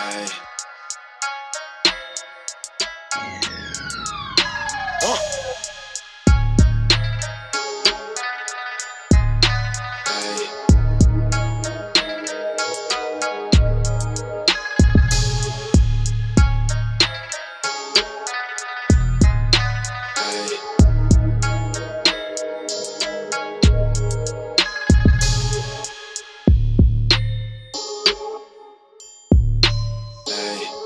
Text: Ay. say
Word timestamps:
Ay. 0.00 0.47
say 30.38 30.77